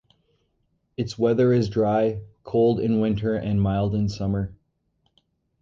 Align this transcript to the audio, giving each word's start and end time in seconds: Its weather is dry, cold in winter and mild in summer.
Its 0.97 1.19
weather 1.19 1.53
is 1.53 1.69
dry, 1.69 2.21
cold 2.43 2.79
in 2.79 2.99
winter 3.01 3.35
and 3.35 3.61
mild 3.61 3.93
in 3.93 4.09
summer. 4.09 4.51